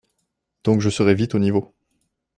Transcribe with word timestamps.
Donc 0.63 0.81
je 0.81 0.89
serai 0.89 1.13
vite 1.13 1.35
au 1.35 1.37
niveau. 1.37 1.75